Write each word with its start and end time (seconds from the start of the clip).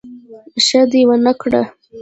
ښه 0.65 0.81
دي 0.91 1.01
ونکړه 1.09 1.61